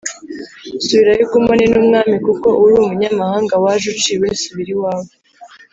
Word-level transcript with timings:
Subirayo 0.85 1.21
ugumane 1.25 1.65
n’umwami 1.67 2.15
kuko 2.25 2.47
uri 2.63 2.73
umunyamahanga 2.83 3.53
waje 3.63 3.85
uciwe, 3.93 4.27
subira 4.41 4.71
iwawe. 4.75 5.11